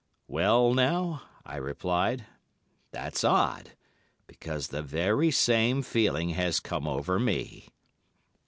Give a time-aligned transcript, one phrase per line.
[0.27, 2.25] 'Well now,' I replied,
[2.89, 3.73] 'that's odd,
[4.25, 7.67] because the very same feeling has come over me.